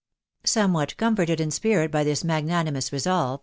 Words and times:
"Somewhat 0.43 0.97
comforted 0.97 1.39
in 1.39 1.51
spirit 1.51 1.91
by 1.91 2.03
this 2.03 2.23
magnanimous 2.23 2.91
resolve. 2.91 3.39